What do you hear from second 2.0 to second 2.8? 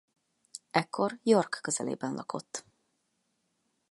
lakott.